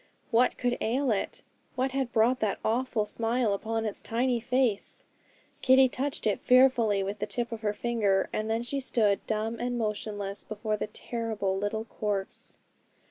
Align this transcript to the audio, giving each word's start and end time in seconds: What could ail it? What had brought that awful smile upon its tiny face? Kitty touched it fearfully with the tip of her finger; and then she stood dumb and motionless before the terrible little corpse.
What 0.31 0.57
could 0.57 0.79
ail 0.81 1.11
it? 1.11 1.43
What 1.75 1.91
had 1.91 2.11
brought 2.11 2.39
that 2.39 2.57
awful 2.65 3.05
smile 3.05 3.53
upon 3.53 3.85
its 3.85 4.01
tiny 4.01 4.39
face? 4.39 5.05
Kitty 5.61 5.87
touched 5.89 6.25
it 6.25 6.39
fearfully 6.41 7.03
with 7.03 7.19
the 7.19 7.27
tip 7.27 7.51
of 7.51 7.61
her 7.61 7.71
finger; 7.71 8.27
and 8.33 8.49
then 8.49 8.63
she 8.63 8.79
stood 8.79 9.23
dumb 9.27 9.57
and 9.59 9.77
motionless 9.77 10.43
before 10.43 10.75
the 10.75 10.87
terrible 10.87 11.55
little 11.55 11.85
corpse. 11.85 12.57